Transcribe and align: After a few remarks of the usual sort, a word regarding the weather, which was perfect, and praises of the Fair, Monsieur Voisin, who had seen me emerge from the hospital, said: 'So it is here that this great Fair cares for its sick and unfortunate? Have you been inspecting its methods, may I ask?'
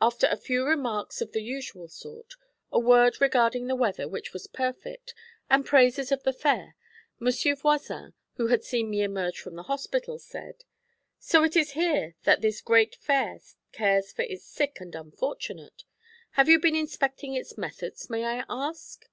After 0.00 0.28
a 0.28 0.36
few 0.36 0.64
remarks 0.64 1.20
of 1.20 1.32
the 1.32 1.42
usual 1.42 1.88
sort, 1.88 2.34
a 2.70 2.78
word 2.78 3.20
regarding 3.20 3.66
the 3.66 3.74
weather, 3.74 4.06
which 4.06 4.32
was 4.32 4.46
perfect, 4.46 5.12
and 5.50 5.66
praises 5.66 6.12
of 6.12 6.22
the 6.22 6.32
Fair, 6.32 6.76
Monsieur 7.18 7.56
Voisin, 7.56 8.14
who 8.34 8.46
had 8.46 8.62
seen 8.62 8.88
me 8.90 9.02
emerge 9.02 9.40
from 9.40 9.56
the 9.56 9.64
hospital, 9.64 10.20
said: 10.20 10.62
'So 11.18 11.42
it 11.42 11.56
is 11.56 11.72
here 11.72 12.14
that 12.22 12.42
this 12.42 12.60
great 12.60 12.94
Fair 12.94 13.40
cares 13.72 14.12
for 14.12 14.22
its 14.22 14.44
sick 14.44 14.78
and 14.78 14.94
unfortunate? 14.94 15.82
Have 16.38 16.48
you 16.48 16.60
been 16.60 16.76
inspecting 16.76 17.34
its 17.34 17.58
methods, 17.58 18.08
may 18.08 18.22
I 18.24 18.44
ask?' 18.48 19.10